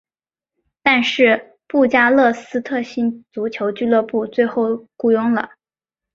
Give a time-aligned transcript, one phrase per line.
[0.81, 5.49] 但是布加勒斯特星足球俱乐部最后雇佣了。